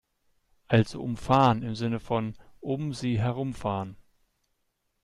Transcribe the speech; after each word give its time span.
Also 0.67 0.99
umfahren 0.99 1.61
im 1.61 1.75
Sinne 1.75 1.99
von 1.99 2.35
"um 2.59 2.91
sie 2.91 3.19
herumfahren". 3.19 3.97